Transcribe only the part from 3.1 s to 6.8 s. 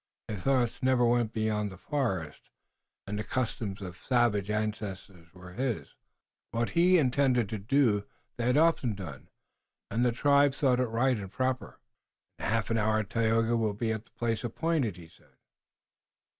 the customs of savage ancestors were his. What